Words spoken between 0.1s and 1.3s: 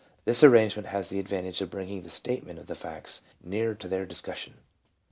This arrange ment has the